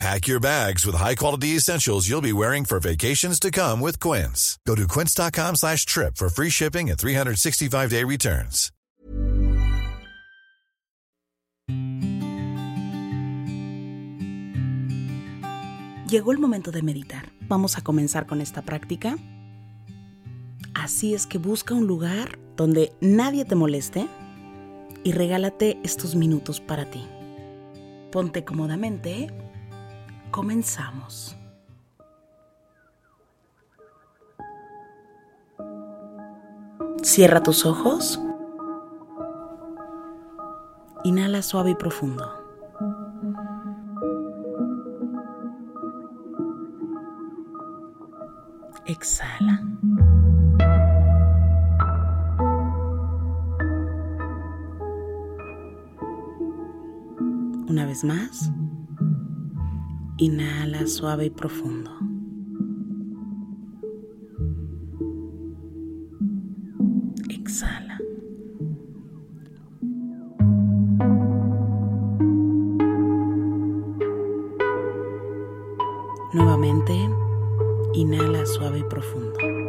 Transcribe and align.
Pack 0.00 0.26
your 0.26 0.40
bags 0.40 0.84
with 0.84 0.96
high-quality 0.96 1.56
essentials 1.56 2.08
you'll 2.08 2.20
be 2.20 2.32
wearing 2.32 2.64
for 2.64 2.80
vacations 2.80 3.38
to 3.40 3.50
come 3.50 3.80
with 3.80 4.00
Quince. 4.00 4.58
Go 4.66 4.74
to 4.74 4.86
quince.com 4.86 5.56
slash 5.56 5.86
trip 5.86 6.16
for 6.16 6.28
free 6.28 6.50
shipping 6.50 6.90
and 6.90 6.98
365-day 6.98 8.04
returns. 8.04 8.70
Llegó 16.08 16.32
el 16.32 16.38
momento 16.38 16.70
de 16.70 16.82
meditar. 16.82 17.32
Vamos 17.48 17.76
a 17.76 17.82
comenzar 17.82 18.26
con 18.26 18.40
esta 18.40 18.62
práctica. 18.62 19.16
Así 20.74 21.14
es 21.14 21.26
que 21.26 21.38
busca 21.38 21.74
un 21.74 21.86
lugar 21.86 22.38
donde 22.56 22.92
nadie 23.00 23.44
te 23.44 23.54
moleste 23.54 24.06
y 25.02 25.12
regálate 25.12 25.78
estos 25.82 26.14
minutos 26.14 26.60
para 26.60 26.90
ti. 26.90 27.04
Ponte 28.12 28.44
cómodamente 28.44 29.28
Comenzamos. 30.34 31.36
Cierra 37.04 37.40
tus 37.40 37.64
ojos. 37.64 38.20
Inhala 41.04 41.40
suave 41.40 41.70
y 41.70 41.74
profundo. 41.76 42.28
Exhala. 48.86 49.62
Una 57.68 57.86
vez 57.86 58.02
más. 58.02 58.50
Inhala 60.16 60.86
suave 60.86 61.26
y 61.26 61.30
profundo. 61.30 61.90
Exhala. 67.28 67.98
Nuevamente, 76.32 76.94
inhala 77.94 78.46
suave 78.46 78.78
y 78.78 78.84
profundo. 78.84 79.63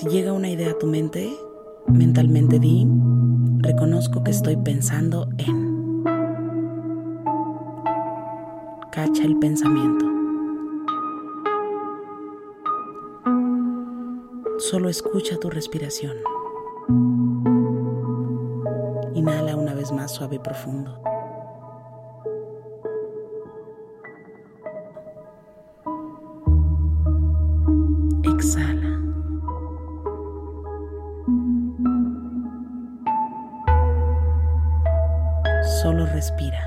Si 0.00 0.08
llega 0.08 0.32
una 0.32 0.48
idea 0.48 0.70
a 0.70 0.78
tu 0.78 0.86
mente, 0.86 1.30
mentalmente 1.86 2.58
di, 2.58 2.88
reconozco 3.58 4.24
que 4.24 4.30
estoy 4.30 4.56
pensando 4.56 5.28
en. 5.36 6.02
Cacha 8.90 9.24
el 9.24 9.38
pensamiento. 9.38 10.06
Solo 14.56 14.88
escucha 14.88 15.36
tu 15.38 15.50
respiración. 15.50 16.16
Inhala 19.12 19.54
una 19.54 19.74
vez 19.74 19.92
más 19.92 20.14
suave 20.14 20.36
y 20.36 20.38
profundo. 20.38 20.98
Respira. 36.20 36.60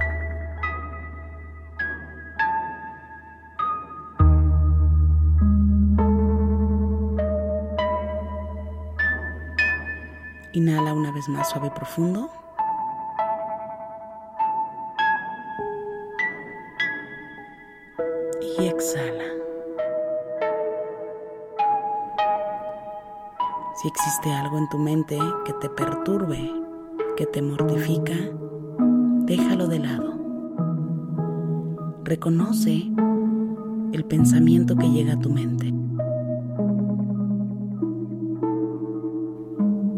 Inhala 10.54 10.94
una 10.94 11.12
vez 11.12 11.30
más 11.30 11.50
suave 11.50 11.68
y 11.68 11.70
profundo. 11.70 12.32
Y 18.58 18.68
exhala. 18.68 19.24
Si 23.76 23.88
existe 23.88 24.34
algo 24.34 24.58
en 24.58 24.70
tu 24.70 24.80
mente 24.80 25.20
que 25.46 25.54
te 25.54 25.70
perturbe, 25.70 26.40
que 27.18 27.28
te 27.28 27.42
mortifica, 27.44 28.16
déjalo 29.26 29.68
de 29.68 29.80
lado. 29.80 30.14
Reconoce 32.04 32.92
el 33.94 34.06
pensamiento 34.06 34.76
que 34.76 34.90
llega 34.90 35.14
a 35.14 35.20
tu 35.20 35.30
mente. 35.30 35.74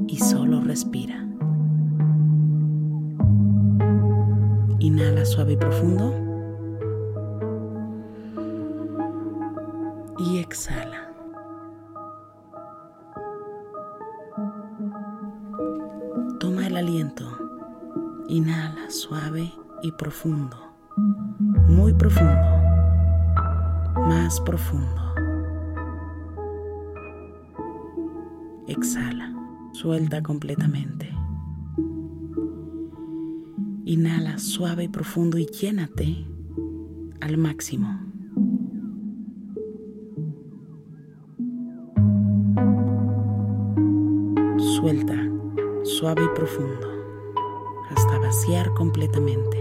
Y 0.08 0.18
solo 0.18 0.62
respira. 0.62 1.28
Inhala 4.80 5.25
suave 5.25 5.53
y 5.53 5.58
profundo. 5.58 6.14
Y 10.19 10.38
exhala. 10.38 11.12
Toma 16.40 16.68
el 16.68 16.78
aliento. 16.78 17.45
Inhala 18.28 18.90
suave 18.90 19.53
y 19.84 19.91
profundo. 19.91 20.58
Muy 21.68 21.94
profundo. 21.94 22.41
Más 24.08 24.41
profundo. 24.41 25.13
Exhala. 28.68 29.31
Suelta 29.74 30.24
completamente. 30.24 31.14
Inhala 33.85 34.40
suave 34.40 34.85
y 34.85 34.88
profundo 34.88 35.38
y 35.38 35.46
llénate 35.46 36.25
al 37.22 37.38
máximo. 37.38 38.00
Suelta 44.58 45.16
suave 45.84 46.24
y 46.24 46.35
profundo 46.35 46.95
vaciar 48.25 48.74
completamente. 48.74 49.58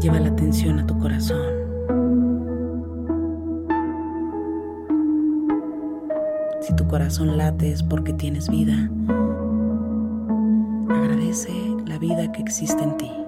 Lleva 0.00 0.18
la 0.18 0.28
atención 0.28 0.80
a 0.80 0.86
tu 0.86 0.98
corazón. 0.98 1.38
Si 6.60 6.74
tu 6.74 6.86
corazón 6.88 7.36
late 7.36 7.70
es 7.70 7.84
porque 7.84 8.12
tienes 8.12 8.48
vida. 8.48 8.90
Agradece 10.88 11.52
la 11.86 11.98
vida 11.98 12.32
que 12.32 12.42
existe 12.42 12.82
en 12.82 12.96
ti. 12.96 13.27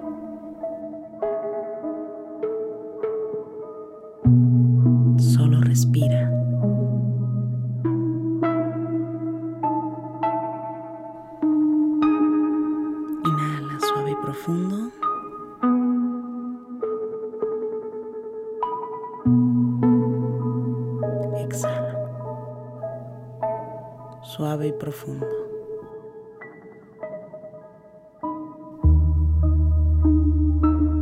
Suave 24.37 24.67
y 24.67 24.71
profundo. 24.71 25.27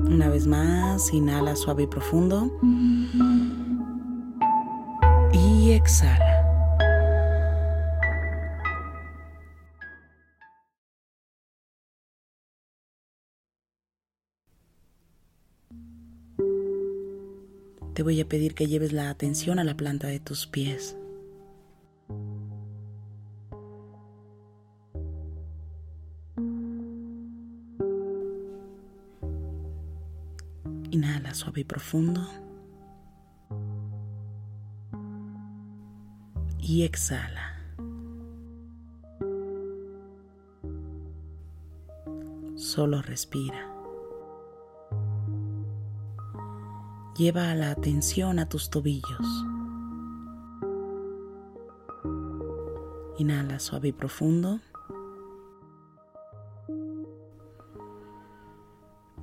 Una 0.07 0.29
vez 0.29 0.47
más, 0.47 1.13
inhala 1.13 1.55
suave 1.55 1.83
y 1.83 1.87
profundo. 1.87 2.51
Y 5.31 5.73
exhala. 5.73 6.43
Te 17.93 18.01
voy 18.01 18.19
a 18.21 18.27
pedir 18.27 18.55
que 18.55 18.65
lleves 18.65 18.91
la 18.91 19.11
atención 19.11 19.59
a 19.59 19.63
la 19.63 19.77
planta 19.77 20.07
de 20.07 20.19
tus 20.19 20.47
pies. 20.47 20.98
Suave 31.49 31.61
y 31.61 31.63
profundo. 31.63 32.21
Y 36.59 36.83
exhala. 36.83 37.57
Solo 42.55 43.01
respira. 43.01 43.67
Lleva 47.17 47.55
la 47.55 47.71
atención 47.71 48.37
a 48.37 48.47
tus 48.47 48.69
tobillos. 48.69 49.27
Inhala 53.17 53.59
suave 53.59 53.87
y 53.87 53.93
profundo. 53.93 54.59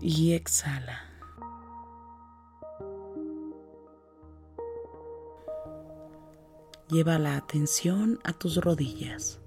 Y 0.01 0.33
exhala. 0.33 1.06
Lleva 6.89 7.19
la 7.19 7.37
atención 7.37 8.21
a 8.23 8.33
tus 8.33 8.59
rodillas. 8.59 9.41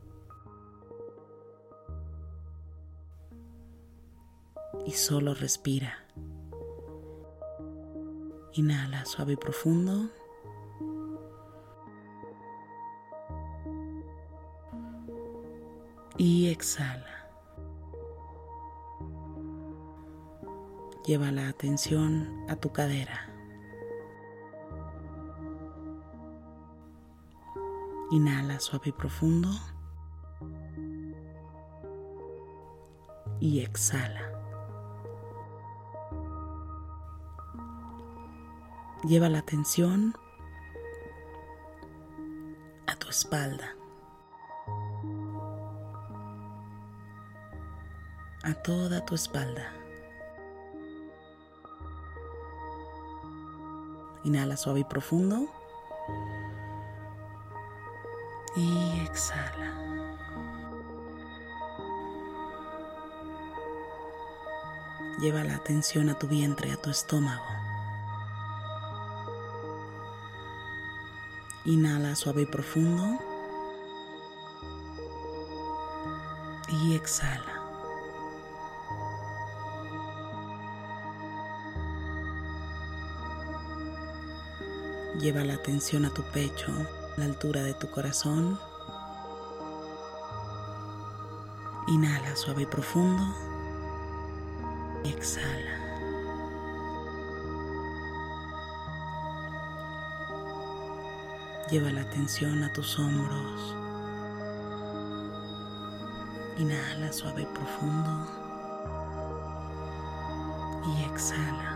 Y 4.86 4.92
solo 4.92 5.34
respira. 5.34 6.06
Inhala 8.52 9.06
suave 9.06 9.34
y 9.34 9.36
profundo. 9.38 10.10
Y 16.18 16.50
exhala. 16.50 17.30
Lleva 21.06 21.32
la 21.32 21.48
atención 21.48 22.44
a 22.50 22.58
tu 22.58 22.74
cadera. 22.74 23.39
Inhala 28.12 28.60
suave 28.60 28.90
y 28.90 28.92
profundo. 28.92 29.50
Y 33.40 33.60
exhala. 33.60 34.32
Lleva 39.04 39.30
la 39.30 39.40
atención 39.40 40.14
a 42.88 42.96
tu 42.96 43.08
espalda, 43.08 43.76
a 48.44 48.54
toda 48.56 49.06
tu 49.06 49.16
espalda. 49.16 49.72
Inhala 54.26 54.58
suave 54.58 54.82
y 54.82 54.84
profundo. 54.84 55.48
Y 58.56 59.02
exhala. 59.06 59.76
Lleva 65.20 65.44
la 65.44 65.56
atención 65.56 66.10
a 66.10 66.18
tu 66.18 66.28
vientre, 66.28 66.72
a 66.72 66.78
tu 66.78 66.90
estómago. 66.90 67.46
Inhala 71.66 72.16
suave 72.16 72.44
y 72.44 72.46
profundo. 72.46 73.20
Y 76.70 76.96
exhala. 76.96 77.60
Lleva 85.20 85.44
la 85.44 85.56
atención 85.56 86.06
a 86.06 86.14
tu 86.14 86.24
pecho, 86.24 86.72
la 87.20 87.26
altura 87.26 87.64
de 87.64 87.74
tu 87.74 87.90
corazón. 87.92 88.58
Inhala 91.88 92.36
suave 92.36 92.64
y 92.64 92.66
profundo. 92.66 93.24
Y 95.04 95.10
exhala. 95.10 95.76
Lleva 101.70 101.92
la 101.92 102.02
atención 102.02 102.64
a 102.64 102.72
tus 102.72 102.98
hombros. 102.98 103.76
Inhala 106.58 107.12
suave 107.12 107.42
y 107.42 107.46
profundo. 107.48 108.28
Y 110.86 111.04
exhala. 111.04 111.76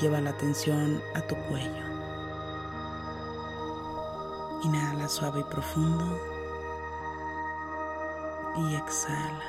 Lleva 0.00 0.20
la 0.20 0.30
atención 0.30 1.00
a 1.14 1.20
tu 1.20 1.36
cuello. 1.48 1.99
Suave 5.10 5.40
y 5.40 5.44
profundo. 5.44 6.04
Y 8.56 8.76
exhala. 8.76 9.44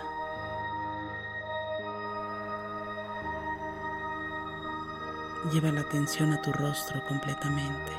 Lleva 5.52 5.72
la 5.72 5.81
atención 5.81 6.34
a 6.34 6.42
tu 6.42 6.52
rostro 6.52 7.06
completamente. 7.08 7.92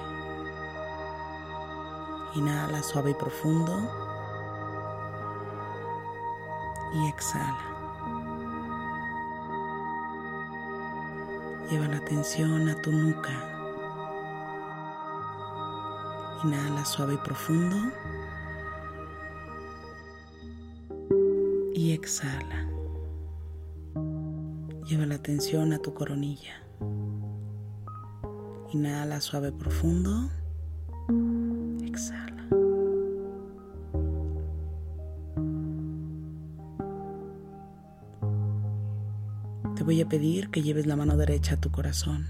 Inhala 2.34 2.82
suave 2.82 3.12
y 3.12 3.14
profundo. 3.14 3.78
Y 6.94 7.08
exhala. 7.08 7.58
Lleva 11.70 11.86
la 11.86 11.98
atención 11.98 12.68
a 12.68 12.74
tu 12.82 12.90
nuca. 12.90 13.51
Inhala 16.44 16.84
suave 16.84 17.14
y 17.14 17.16
profundo. 17.18 17.76
Y 21.72 21.92
exhala. 21.92 22.68
Lleva 24.84 25.06
la 25.06 25.14
atención 25.14 25.72
a 25.72 25.78
tu 25.78 25.94
coronilla. 25.94 26.60
Inhala 28.72 29.20
suave 29.20 29.52
profundo. 29.52 30.30
Exhala. 31.84 32.48
Te 39.76 39.84
voy 39.84 40.00
a 40.00 40.08
pedir 40.08 40.50
que 40.50 40.62
lleves 40.62 40.86
la 40.86 40.96
mano 40.96 41.16
derecha 41.16 41.54
a 41.54 41.60
tu 41.60 41.70
corazón, 41.70 42.26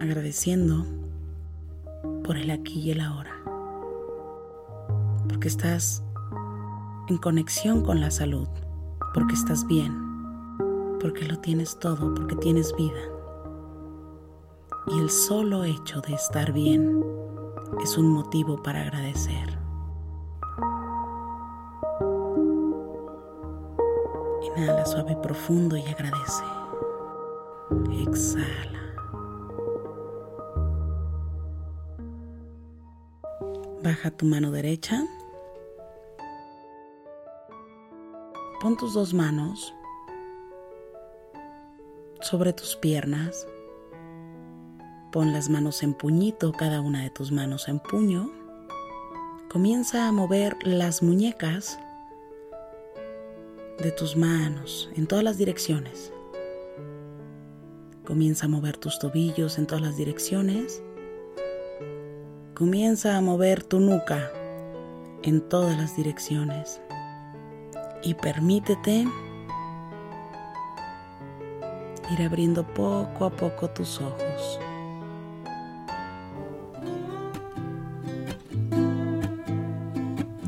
agradeciendo 0.00 0.97
por 2.28 2.36
el 2.36 2.50
aquí 2.50 2.80
y 2.80 2.90
el 2.90 3.00
ahora, 3.00 3.32
porque 5.30 5.48
estás 5.48 6.04
en 7.08 7.16
conexión 7.16 7.82
con 7.82 8.02
la 8.02 8.10
salud, 8.10 8.46
porque 9.14 9.32
estás 9.32 9.66
bien, 9.66 9.96
porque 11.00 11.24
lo 11.24 11.38
tienes 11.38 11.78
todo, 11.78 12.12
porque 12.12 12.36
tienes 12.36 12.76
vida 12.76 13.00
y 14.88 14.98
el 14.98 15.08
solo 15.08 15.64
hecho 15.64 16.02
de 16.02 16.12
estar 16.12 16.52
bien 16.52 17.02
es 17.82 17.96
un 17.96 18.12
motivo 18.12 18.62
para 18.62 18.82
agradecer. 18.82 19.58
Inhala 24.42 24.84
suave 24.84 25.12
y 25.12 25.22
profundo 25.22 25.78
y 25.78 25.86
agradece. 25.86 26.44
Exhala. 28.02 28.77
Baja 33.88 34.10
tu 34.10 34.26
mano 34.26 34.50
derecha. 34.50 35.02
Pon 38.60 38.76
tus 38.76 38.92
dos 38.92 39.14
manos 39.14 39.72
sobre 42.20 42.52
tus 42.52 42.76
piernas 42.76 43.46
Pon 45.10 45.32
las 45.32 45.48
manos 45.48 45.82
en 45.82 45.94
puñito, 45.94 46.52
cada 46.52 46.82
una 46.82 47.02
de 47.02 47.08
tus 47.08 47.32
manos 47.32 47.66
en 47.66 47.78
puño. 47.78 48.30
Comienza 49.50 50.06
a 50.06 50.12
mover 50.12 50.58
las 50.66 51.02
muñecas 51.02 51.78
de 53.78 53.90
tus 53.90 54.18
manos 54.18 54.90
en 54.96 55.06
todas 55.06 55.24
las 55.24 55.38
direcciones. 55.38 56.12
Comienza 58.04 58.44
a 58.44 58.48
mover 58.50 58.76
tus 58.76 58.98
tobillos 58.98 59.56
en 59.56 59.66
todas 59.66 59.80
las 59.80 59.96
direcciones. 59.96 60.82
Comienza 62.58 63.16
a 63.16 63.20
mover 63.20 63.62
tu 63.62 63.78
nuca 63.78 64.32
en 65.22 65.48
todas 65.48 65.76
las 65.76 65.94
direcciones. 65.94 66.80
Y 68.02 68.14
permítete 68.14 69.06
ir 72.10 72.22
abriendo 72.26 72.66
poco 72.66 73.26
a 73.26 73.30
poco 73.30 73.70
tus 73.70 74.00
ojos. 74.00 74.58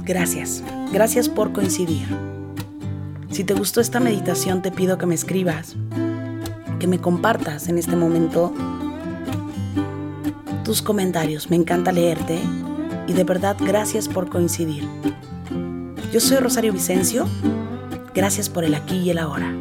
Gracias, 0.05 0.64
gracias 0.93 1.29
por 1.29 1.52
coincidir. 1.52 2.09
Si 3.31 3.45
te 3.45 3.55
gustó 3.55 3.81
esta 3.81 4.00
meditación 4.00 4.62
te 4.62 4.73
pido 4.73 4.99
que 4.99 5.07
me 5.07 5.14
escribas, 5.14 5.76
que 6.81 6.88
me 6.88 6.99
compartas 7.00 7.69
en 7.69 7.79
este 7.79 7.95
momento 7.95 8.52
tus 10.71 10.83
comentarios. 10.83 11.50
Me 11.50 11.57
encanta 11.57 11.91
leerte 11.91 12.39
y 13.09 13.12
de 13.12 13.25
verdad 13.25 13.57
gracias 13.59 14.07
por 14.07 14.31
coincidir. 14.31 14.87
Yo 16.12 16.21
soy 16.21 16.37
Rosario 16.37 16.73
Vicencio, 16.73 17.27
gracias 18.15 18.49
por 18.49 18.62
el 18.62 18.77
aquí 18.77 18.99
y 18.99 19.11
el 19.11 19.19
ahora. 19.19 19.53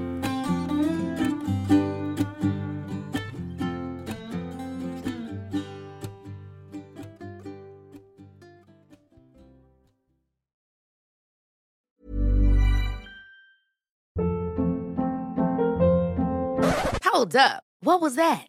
Hold 17.03 17.35
up. 17.35 17.63
What 17.81 17.99
was 17.99 18.15
that? 18.15 18.48